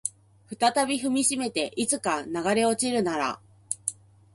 [0.59, 3.39] 再び踏みしめていつか流れ落ちるなら